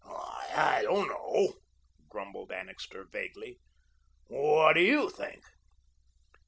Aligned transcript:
"I 0.03 0.79
don't 0.81 1.09
know," 1.09 1.57
grumbled 2.09 2.51
Annixter 2.51 3.03
vaguely. 3.05 3.59
"What 4.29 4.73
do 4.73 4.81
YOU 4.81 5.11
think?" 5.11 5.43